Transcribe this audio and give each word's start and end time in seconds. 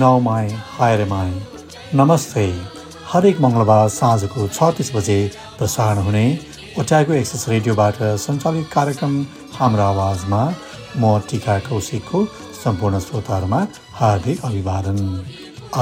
नौमाई 0.00 0.48
हायरमाई 0.74 1.30
नमस्ते। 1.94 2.44
हरेक 3.08 3.40
मङ्गलबार 3.44 3.88
साँझको 3.94 4.46
छ 4.48 4.68
तिस 4.76 4.90
बजे 4.94 5.16
प्रसारण 5.58 5.98
हुने 6.06 6.22
ओटाको 6.80 7.12
एक्सेस 7.12 7.44
रेडियोबाट 7.48 7.98
सञ्चालित 8.22 8.70
कार्यक्रम 8.74 9.18
हाम्रो 9.58 9.82
आवाजमा 9.84 10.40
म 10.96 11.18
टिका 11.28 11.58
कौशिकको 11.68 12.24
सम्पूर्ण 12.62 13.00
श्रोताहरूमा 13.06 13.60
हार्दिक 14.00 14.44
अभिवादन। 14.50 14.98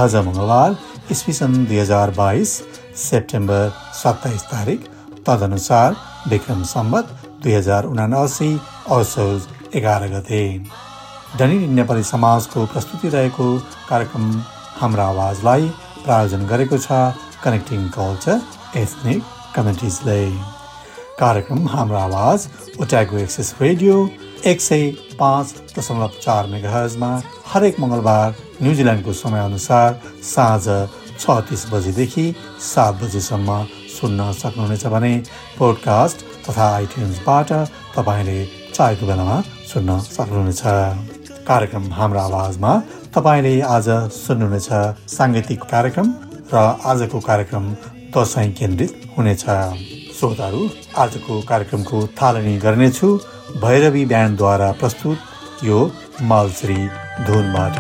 आज 0.03 0.17
मङ्गलबार 0.29 0.77
इस्वी 1.13 1.35
सन् 1.39 1.57
दुई 1.63 1.79
हजार 1.79 2.17
बाइस 2.19 2.59
सेप्टेम्बर 3.07 3.73
सत्ताइस 4.03 4.43
तारिक 4.53 4.93
तदनुसार 5.27 5.97
विक्रम 6.31 6.63
सम्बत 6.75 7.17
दुई 7.43 7.53
हजार 7.53 7.93
उनासी 7.95 8.53
असोज 8.99 9.49
एघार 9.77 10.09
गते। 10.15 10.45
डनी 11.39 11.67
नेपाली 11.69 12.03
समाजको 12.05 12.65
प्रस्तुति 12.67 13.09
रहेको 13.09 13.47
कार्यक्रम 13.89 14.31
हाम्रो 14.79 15.03
आवाजलाई 15.03 15.69
प्रायोजन 16.05 16.47
गरेको 16.53 16.79
छ 16.79 16.99
कनेक्टिङ 17.45 17.89
कल्चर 17.97 18.41
एथनिक 18.81 19.23
कम्युनिटिजले 19.55 20.21
कार्यक्रम 21.21 21.61
हाम्रो 21.69 21.99
आवाज 21.99 22.49
ओट्यागो 22.83 23.19
एक्सेस 23.19 23.55
रेडियो 23.61 23.97
एक 24.53 24.61
सय 24.61 24.83
पाँच 25.21 25.55
दशमलव 25.79 26.19
चार 26.23 26.47
मेगाहजमा 26.55 27.11
हरेक 27.53 27.81
मङ्गलबार 27.81 28.35
न्युजिल्यान्डको 28.63 29.13
समयअनुसार 29.21 30.01
साँझ 30.33 30.65
छ 31.21 31.39
तिस 31.49 31.67
बजीदेखि 31.73 32.27
सात 32.65 33.03
बजीसम्म 33.03 33.63
सुन्न 33.99 34.33
सक्नुहुनेछ 34.43 34.87
भने 34.97 35.15
पोडकास्ट 35.59 36.27
तथा 36.49 36.69
आइट्युन्सबाट 36.75 37.53
तपाईँले 37.97 38.39
चाहेको 38.75 39.07
बेलामा 39.07 39.41
सुन्न 39.73 39.99
सक्नुहुनेछ। 40.09 41.20
कार्यक्रम 41.51 41.85
हाम्रो 41.93 42.21
आवाजमा 42.21 42.73
तपाईँले 43.15 43.55
आज 43.77 43.89
सुन्नुहुनेछ 44.15 44.69
साङ्गीतिक 45.11 45.63
कार्यक्रम 45.73 46.07
र 46.53 46.57
आजको 46.91 47.19
कार्यक्रम 47.27 47.65
दसैँ 48.15 48.53
केन्द्रित 48.61 48.93
हुनेछ। 49.17 49.43
श्रोताहरू 50.19 50.63
आजको 51.03 51.41
कार्यक्रमको 51.51 52.07
थालनी 52.23 52.55
गर्नेछु 52.67 53.09
भैरवी 53.67 54.05
ब्यान्डद्वारा 54.15 54.71
प्रस्तुत 54.81 55.19
यो 55.67 55.79
मालश्री 56.31 56.81
धुनबाट। 57.27 57.79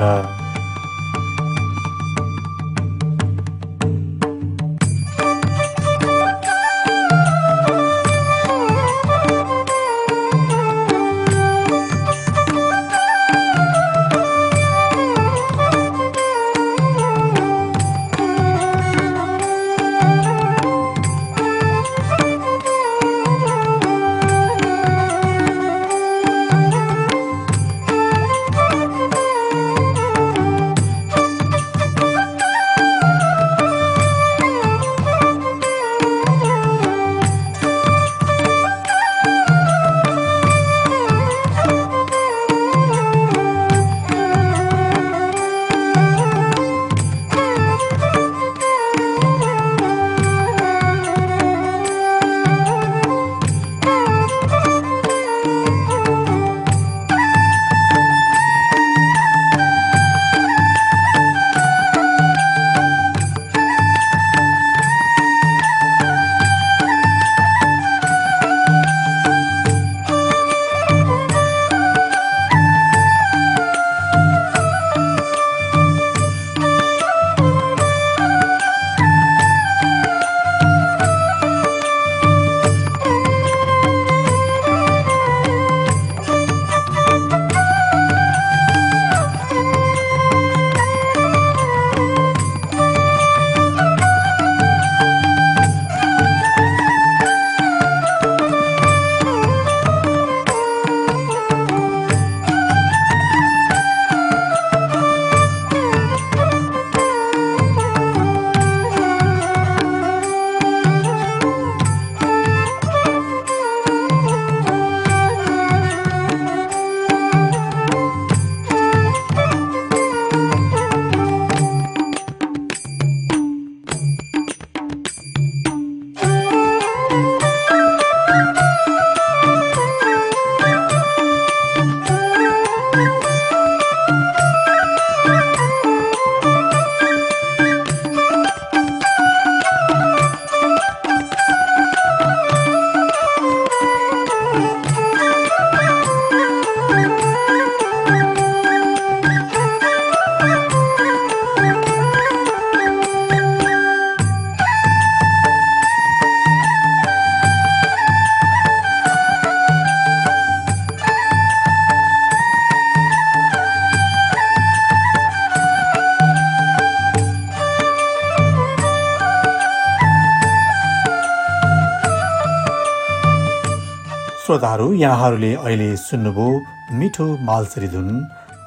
श्रोताहरू 174.60 174.92
यहाँहरूले 174.92 175.52
अहिले 175.56 175.96
सुन्नुभयो 175.96 176.46
मिठो 176.92 177.26
मालसरी 177.48 177.86
धुन। 177.88 178.08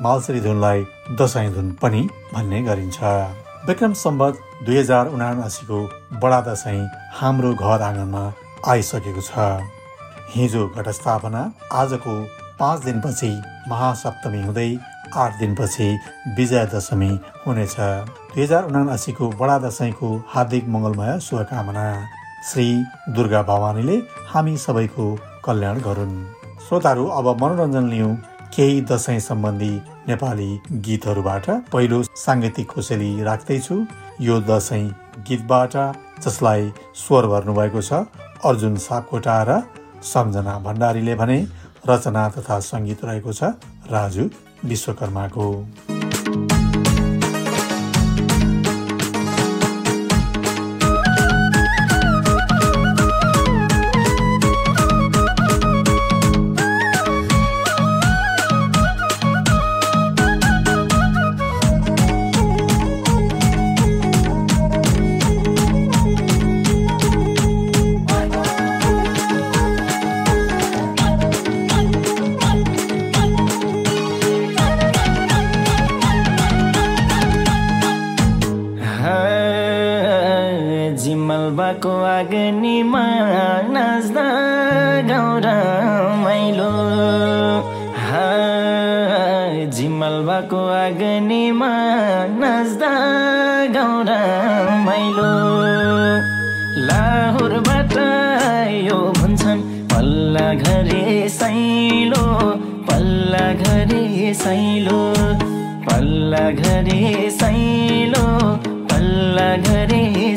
मालसरी 0.01 0.39
धुनलाई 0.41 0.85
दसैँ 1.19 1.53
धुन 1.53 1.69
पनि 1.81 2.01
भन्ने 2.33 2.61
गरिन्छ। 2.63 2.99
विक्रम 3.67 3.93
सम्बत 3.93 4.39
दुई 4.65 4.77
हजार 4.77 5.07
उनासीको 5.13 5.77
बडा 6.17 6.39
दसैँ 6.49 6.89
हाम्रो 7.13 7.53
घर 7.53 7.81
आँगनमा 7.81 8.23
आइसकेको 8.65 9.21
छ। 9.21 9.37
हिजो 10.33 10.67
घटस्थापना 10.67 11.41
आजको 11.71 12.13
पाँच 12.59 12.83
दिनपछि 12.85 13.29
महासप्तमी 13.69 14.41
हुँदै 14.43 14.69
आठ 15.15 15.37
दिनपछि 15.39 15.89
विजया 16.37 16.63
दशमी 16.73 17.11
हुनेछ। 17.45 17.75
दुई 18.33 18.41
हजार 18.43 18.63
उनासीको 18.65 19.29
बडा 19.41 19.57
दसैँको 19.67 20.09
हार्दिक 20.33 20.65
मङ्गलमय 20.73 21.19
शुभकामना। 21.19 21.85
श्री 22.49 22.65
दुर्गा 23.15 23.43
भवानीले 23.43 23.97
हामी 24.33 24.57
सबैको 24.57 25.05
कल्याण 25.45 25.79
गरून्। 25.87 26.15
श्रोताहरू 26.65 27.05
अब 27.19 27.27
मनोरञ्जन 27.41 27.89
लियौँ 27.89 28.15
केही 28.55 28.81
दसैँ 28.89 29.19
सम्बन्धी 29.19 29.73
नेपाली 30.07 30.49
गीतहरूबाट। 30.85 31.49
पहिलो 31.71 32.01
साङ्गीतिक 32.17 32.67
खुसेली 32.67 33.11
राख्दैछु। 33.23 33.75
यो 34.21 34.39
दसैँ 34.49 34.85
गीतबाट 35.27 35.75
जसलाई 36.25 36.71
स्वर 36.95 37.27
भर्नुभएको 37.27 37.81
छ 37.81 38.05
अर्जुन 38.45 38.75
सापकोटा 38.85 39.37
र 39.49 39.61
सम्झना 40.03 40.57
भण्डारीले 40.59 41.15
भने 41.15 41.39
रचना 41.89 42.27
तथा 42.29 42.59
सङ्गीत 42.69 43.05
रहेको 43.05 43.33
छ 43.33 43.43
राजु 43.91 44.29
विश्वकर्माको। 44.65 45.47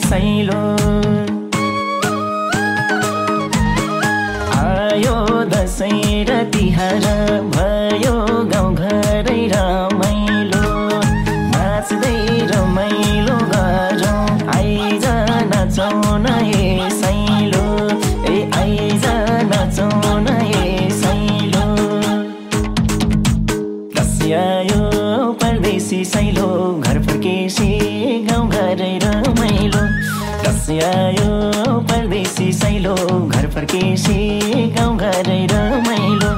सैलो। 0.01 0.63
आयो 4.57 5.17
दसैँ 5.53 6.25
र 6.29 6.43
तिहार 6.53 7.05
भयो। 7.57 8.16
आयो 30.85 31.79
परदेशी 31.91 32.53
सैलो 32.53 32.95
घर 33.29 33.47
फर्केसी 33.55 34.17
गाउँ 34.77 34.97
घरै 34.99 35.41
रमाइलो 35.53 36.31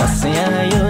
दसैँ 0.00 0.36
आयो 0.44 0.84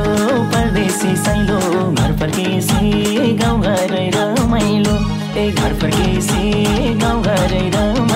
परदेशी 0.55 1.15
सैलो 1.25 1.59
घर 1.91 2.13
फर्केसी 2.21 3.33
गाउँ 3.43 3.61
घरै 3.63 4.09
रमाइलो 4.17 4.97
ए 5.41 5.51
घर 5.51 5.75
फर्केसी 5.83 6.95
गाउँ 7.03 7.23
घरै 7.23 7.65
रमाइलो 7.77 8.12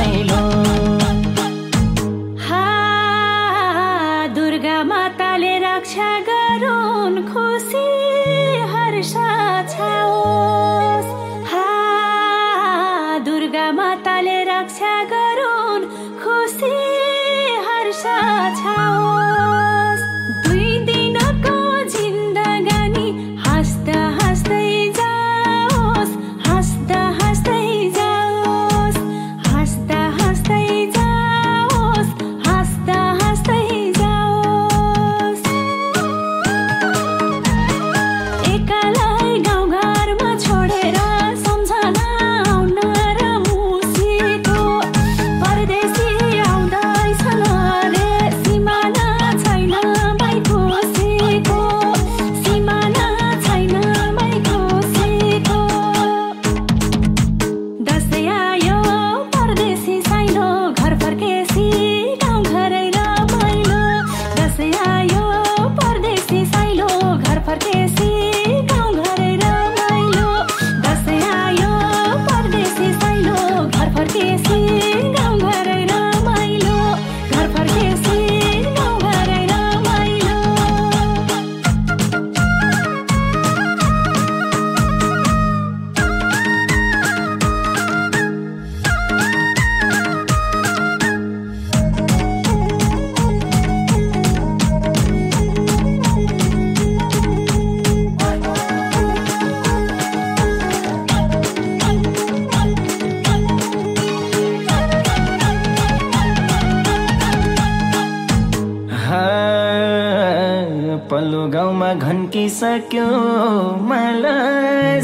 सक्यो 112.57 113.09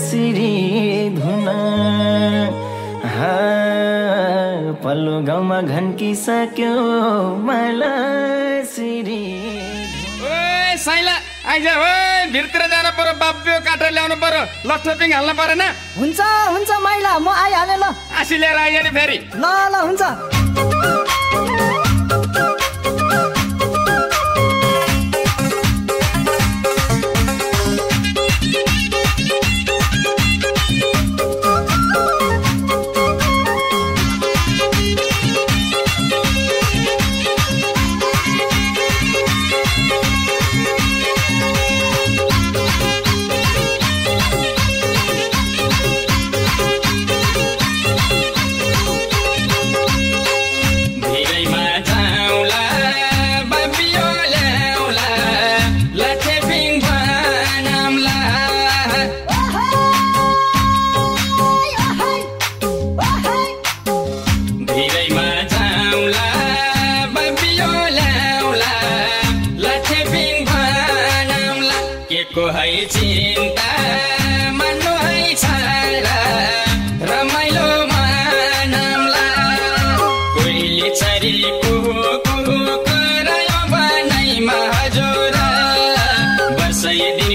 सिरी 0.07 0.55
धुन। 1.17 1.47
पल्लो 4.85 5.17
गाउँमा 5.29 5.59
घन्किसक्यो 5.73 6.75
सिरी 8.73 9.23
साइला 10.85 11.15
आइज 11.53 11.67
हो 11.69 11.91
भिरतिर 12.33 12.63
जानु 12.73 12.91
पर्यो 12.99 13.15
बाब्यो 13.23 13.57
काटेर 13.67 13.91
ल्याउनु 13.93 14.17
पर्यो 14.25 14.43
लट्ठोपिङ 14.69 15.13
हाल्नु 15.13 15.35
परेन। 15.41 15.63
हुन्छ 15.99 16.21
हुन्छ 16.55 16.71
माइला 16.85 17.13
म 17.19 17.29
आइहालेँ 17.29 17.79
ल। 17.83 17.85
आसी 18.21 18.37
लिएर 18.43 18.89
फेरि। 18.97 19.19
ल 19.37 19.45
ल 19.73 19.75
हुन्छ। 19.87 20.32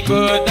could 0.01 0.46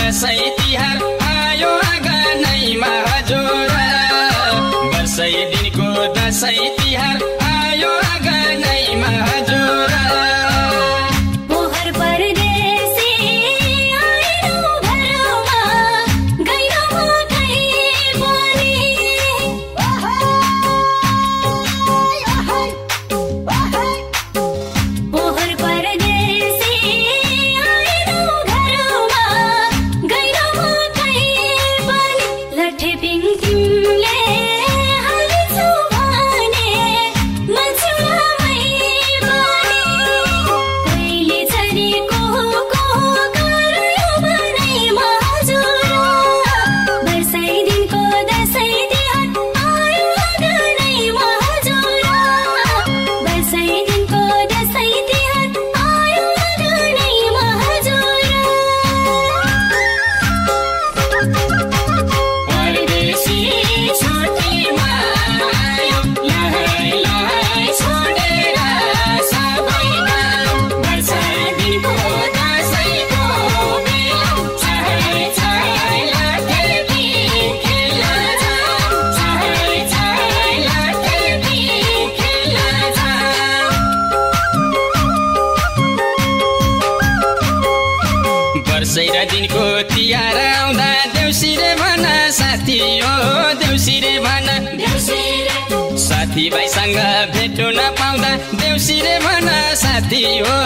साथीभाइसँग 96.37 96.97
भेट्नु 97.33 97.69
नपाउँदा 97.73 98.31
देउसिरे 98.61 99.17
भन 99.25 99.49
साथी 99.81 100.21
हो 100.45 100.57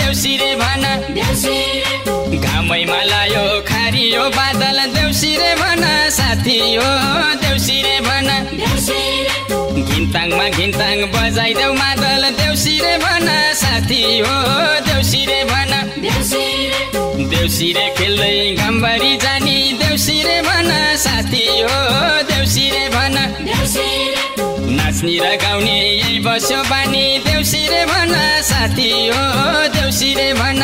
देउसिरे 0.00 0.54
भन। 0.56 0.84
घामैमा 2.32 3.00
लायो 3.04 3.44
खारियो 3.68 4.24
बादल 4.32 4.78
देउसिरे 4.96 5.52
भन 5.60 5.84
साथी 6.16 6.58
हो 6.80 6.88
देउसिरे 7.44 7.96
भन। 8.08 8.28
घिन्ताङमा 9.84 10.48
घिन्ताङ 10.48 10.98
बजाइदेऊ 11.12 11.72
मादल 11.76 12.24
देउसिरे 12.40 12.96
भन 13.04 13.28
साथी 13.60 14.00
हो 14.24 14.34
देउसिरे 14.88 15.40
भन। 15.52 15.72
देउसिरे 17.28 17.86
खेल्दै 17.98 18.32
घामबारी 18.56 19.16
जानी 19.26 19.58
देउसिरे 19.82 20.40
भन 20.48 20.72
साथी 21.04 21.44
हो 21.60 21.76
देउसिरे 22.32 22.88
भन। 22.96 23.16
नाच्ने 24.98 25.14
र 25.22 25.36
गाउने 25.38 25.78
यही 25.78 26.18
बस्यो 26.26 26.58
बानी 26.66 27.22
देउसिरे 27.22 27.84
भन 27.86 28.14
साथी 28.42 28.90
हो 29.14 29.22
देउसिरे 29.70 30.32
भन। 30.34 30.58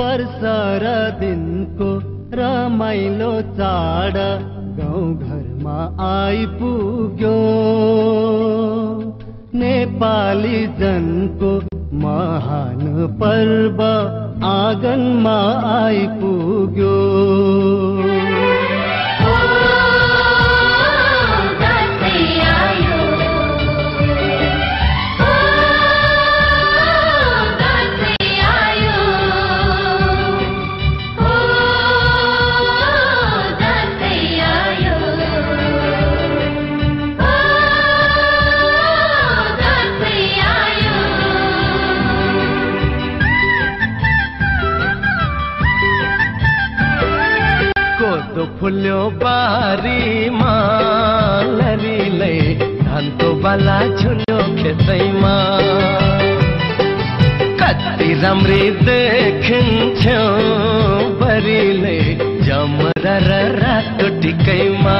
अवसर 0.00 0.84
दिनको 1.20 1.86
रमाइलो 2.34 3.30
चाड 3.42 4.16
गाउँघरमा 4.78 5.78
आइपुग्यो। 6.06 7.38
नेपाली 9.54 10.66
जनको 10.66 11.52
महान 11.98 12.82
पर्व 13.20 13.82
आँगनमा 14.46 15.38
आइपुग्यो। 15.72 16.94
फुल्यो 48.68 49.02
बारीमा 49.20 50.54
लरीलै 51.58 52.34
धानको 52.80 53.28
बाला 53.44 53.76
झुल्यो 53.96 54.40
खेतैमा। 54.58 55.32
कति 57.60 58.10
राम्री 58.22 58.60
देखिन्थ्यो 58.84 60.20
बरीले 61.22 61.98
जमरा 62.44 63.16
रातो 63.56 64.08
टिकैमा। 64.20 64.98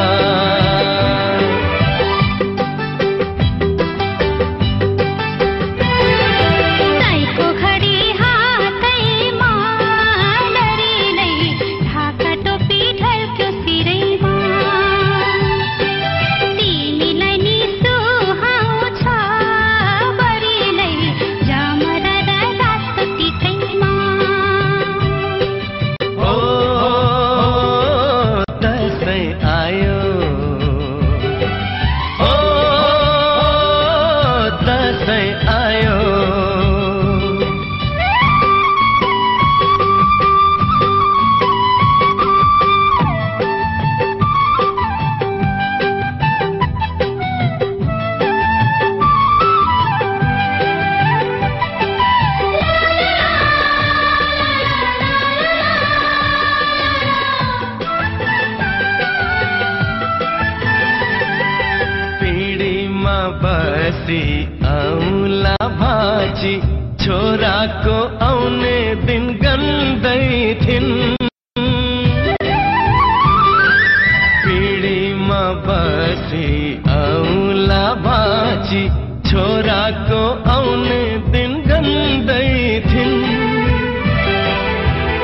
बसी 76.18 76.74
औला 76.90 77.84
भाजी 78.04 78.82
छोराको 79.28 80.22
आउने 80.50 81.02
दिन 81.32 81.52
गन्दै 81.68 82.48
थिइन् 82.86 83.22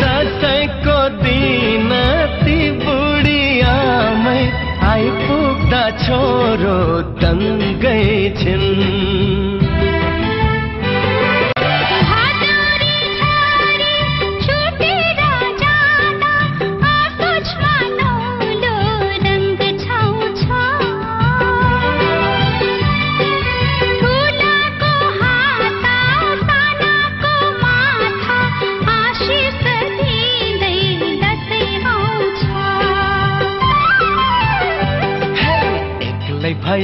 दसैँको 0.02 0.98
दिन 1.24 1.90
ती 2.44 2.58
बुढी 2.84 3.42
आमै 3.72 4.38
आइपुग्दा 4.92 5.84
छोरो 6.04 6.78
दङ्गै 7.24 8.06
छिन्। 8.42 9.13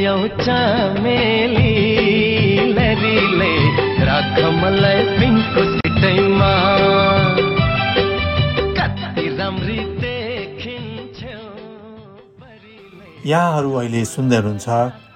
भयौ 0.00 0.28
चमेली 0.36 1.72
लरीले 2.76 3.48
राख 4.08 4.36
मलाई 4.60 5.02
सिटैमा 5.78 6.52
यहाँहरू 13.26 13.72
अहिले 13.80 14.04
सुन्दै 14.12 14.36
हुनुहुन्छ 14.36 14.68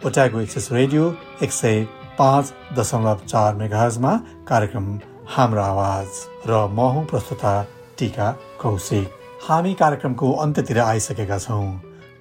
ओटाको 0.06 0.40
एक्सेस 0.40 0.68
रेडियो 0.72 1.04
एक 1.42 1.52
सय 1.60 1.80
पाँच 2.18 2.52
दशमलव 2.78 3.24
चार 3.32 3.54
मेगाहजमा 3.62 4.12
कार्यक्रम 4.52 4.90
हाम्रो 5.36 5.62
आवाज 5.62 6.10
र 6.50 6.60
म 6.76 6.90
हुँ 6.96 7.04
प्रस्तुता 7.14 7.54
टिका 7.98 8.28
कौशिक। 8.62 9.08
हामी 9.48 9.72
कार्यक्रमको 9.80 10.32
अन्त्यतिर 10.44 10.78
आइसकेका 10.84 11.38
छौँ। 11.46 11.64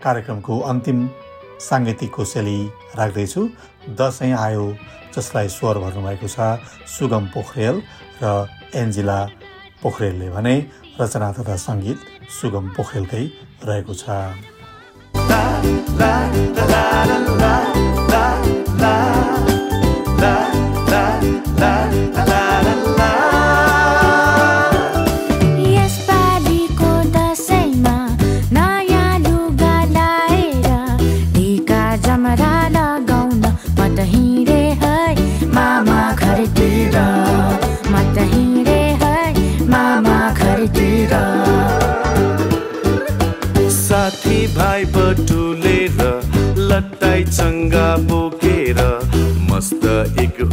कार्यक्रमको 0.04 0.60
अन्तिम 0.72 1.06
साङ्गीतिक 1.64 2.12
कोसेली 2.12 2.60
राख्दैछु 2.98 3.42
दसैँ 3.98 4.34
आयो 4.38 4.66
जसलाई 5.16 5.48
स्वर 5.50 5.78
भर्नुभएको 5.80 6.28
छ 6.28 6.38
सुगम 6.90 7.26
पोखरेल 7.34 7.78
र 8.24 8.34
एन्जिला 8.76 9.20
पोखरेलले 9.82 10.30
भने 10.32 10.56
रचना 11.00 11.32
तथा 11.34 11.56
सङ्गीत 11.62 12.00
सुगम 12.32 12.66
पोखरेलकै 12.76 13.26
रहेको 13.64 13.94
छ 13.96 14.06
यसपालिको 15.14 16.64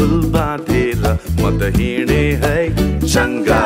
एक 0.00 0.08
हुल 0.08 0.20
बाँधेर 0.32 1.02
म 1.40 1.50
त 1.60 1.72
हिँडे 1.76 2.22
है 2.42 2.56
चङ्गा 3.04 3.60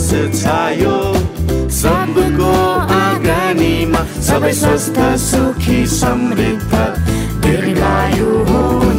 हर्षोल्लास 0.00 0.42
छायो। 0.42 0.96
सबको 1.80 2.52
आँगनीमा 2.96 4.00
सबै 4.28 4.52
स्वस्थ 4.60 4.96
सुखी 5.20 5.78
समृद्ध 5.86 6.72
दीर्घायु 7.44 8.30
हुन्। 8.48 8.89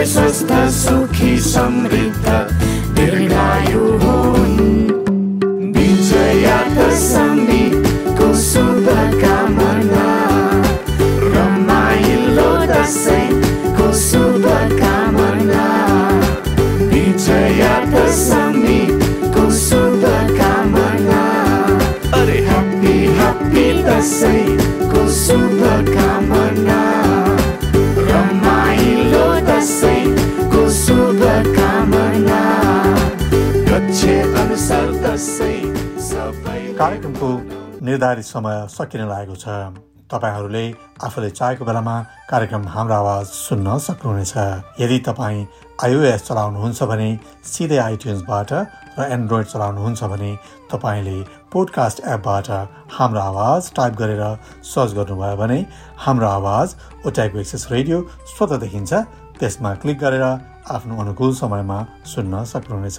सबै 0.00 0.08
स्वस्थ 0.08 0.52
सुखी 0.72 1.30
समृद्ध 1.44 2.26
दीर्घायु 2.96 3.80
हुन्। 4.02 4.60
विजया 5.76 6.60
दशमीको 6.76 8.28
शुभकामना 8.44 10.06
रमाइलो 11.34 12.48
दसैँको 12.72 13.88
शुभकामना 14.04 15.68
विजया 16.92 17.74
दशमीको 17.92 19.44
शुभकामना 19.60 21.22
अरे 22.20 22.38
ह्याप्पी 22.48 22.96
ह्याप्पी 23.20 23.66
दसैँको 23.88 25.09
कार्यक्रमको 36.80 37.28
निर्धारित 37.84 38.24
समय 38.24 38.56
सकिन 38.72 39.00
लागेको 39.08 39.34
छ। 39.36 39.48
तपाईँहरूले 40.08 40.64
आफूले 41.04 41.28
चाहेको 41.30 41.64
बेलामा 41.64 41.96
कार्यक्रम 42.30 42.62
हाम्रो 42.72 42.94
आवाज 42.94 43.24
सुन्न 43.28 43.76
सक्नुहुनेछ। 43.78 44.32
यदि 44.80 44.98
तपाईँ 45.04 45.44
आइओएस 45.84 46.24
चलाउनुहुन्छ 46.28 46.82
भने 46.82 47.08
सिधै 47.44 47.78
आइट्युन्सबाट 47.78 48.52
र 48.96 49.08
एन्ड्रोइड 49.12 49.46
चलाउनुहुन्छ 49.52 50.02
भने 50.12 50.30
तपाईँले 50.72 51.18
पोडकास्ट 51.52 52.00
एपबाट 52.16 52.48
हाम्रो 52.96 53.20
आवाज 53.20 53.72
टाइप 53.76 53.92
गरेर 54.00 54.24
सर्च 54.64 54.90
गर्नुभयो 54.96 55.36
भने 55.36 55.58
हाम्रो 56.00 56.28
आवाज 56.28 56.74
ओटाइको 57.06 57.38
एक्सेस 57.44 57.68
रेडियो 57.70 57.98
स्वतः 58.32 58.56
देखिन्छ। 58.64 58.92
त्यसमा 59.36 59.74
क्लिक 59.84 59.98
गरेर 60.00 60.24
आफ्नो 60.24 60.96
अनुकूल 60.96 61.34
समयमा 61.36 61.78
सुन्न 62.08 62.44
सक्नुहुनेछ। 62.54 62.98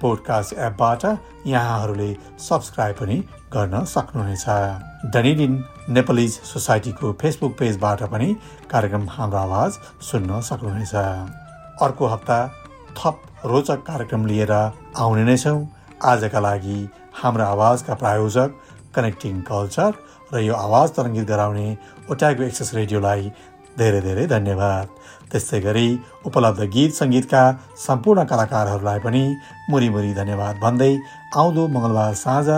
पोडकास्ट 0.00 0.52
एपबाट 0.66 1.04
यहाँहरूले 1.46 2.10
सब्सक्राइब 2.38 2.96
पनि 2.96 3.16
गर्न 3.54 3.84
सक्नुहुनेछ। 3.84 4.44
डनिडिन 5.14 5.52
नेपालिज 5.90 6.32
सोसाइटीको 6.44 7.12
फेसबुक 7.20 7.52
पेजबाट 7.58 8.02
पनि 8.12 8.28
कार्यक्रम 8.70 9.08
हाम्रो 9.10 9.38
आवाज 9.38 9.78
सुन्न 10.02 10.40
सक्नुहुनेछ। 10.48 10.94
अर्को 11.82 12.06
हप्ता 12.06 12.38
थप 12.98 13.22
रोचक 13.44 13.82
कार्यक्रम 13.86 14.26
लिएर 14.26 14.52
आउने 14.52 15.24
नै 15.24 15.36
छौँ। 15.36 15.58
आजका 16.04 16.40
लागि 16.40 16.78
हाम्रो 17.22 17.44
आवाजका 17.44 17.94
प्रायोजक 17.94 18.50
कनेक्टिङ 18.94 19.40
कल्चर 19.48 19.92
र 20.32 20.40
यो 20.40 20.54
आवाज 20.54 20.88
तरङ्गित 20.96 21.26
गराउने 21.28 21.66
ओटाइको 22.10 22.42
एक्सेस 22.42 22.74
रेडियोलाई 22.74 23.30
धेरै 23.78 24.00
धेरै 24.00 24.26
धन्यवाद। 24.26 24.86
त्यस्तै 25.30 25.60
गरी 25.66 25.88
उपलब्ध 26.28 26.68
गीत 26.74 26.92
सङ्गीतका 27.00 27.42
सम्पूर्ण 27.86 28.24
कलाकारहरूलाई 28.32 28.98
पनि 29.06 29.24
मुरी 29.70 29.88
मुरी 29.94 30.12
धन्यवाद 30.20 30.62
भन्दै 30.64 30.92
आउँदो 31.42 31.66
मङ्गलबार 31.74 32.14
साँझ 32.22 32.48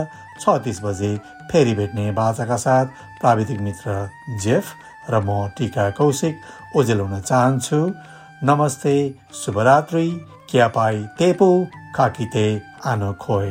छ 0.43 0.57
तिस 0.65 0.79
बजे 0.85 1.11
फेरि 1.51 1.75
भेट्ने 1.75 2.11
बाचाका 2.19 2.59
साथ 2.65 2.87
प्राविधिक 3.21 3.61
मित्र 3.69 3.97
जेफ 4.45 4.65
र 5.11 5.21
म 5.21 5.49
टिका 5.59 5.89
कौशिक 5.99 6.77
ओजेल 6.77 7.01
हुन 7.01 7.21
चाहन्छु। 7.21 7.81
नमस्ते 8.45 8.97
शुभरात्रि। 9.35 10.09
क्यापाई 10.51 10.97
तेपो 11.19 11.51
खाकिते 11.97 12.47
आनो 12.87 13.13
खोइ 13.21 13.51